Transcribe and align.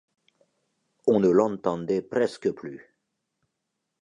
On 1.05 1.19
ne 1.19 1.29
l’entendait 1.29 2.01
presque 2.01 2.49
plus. 2.53 2.89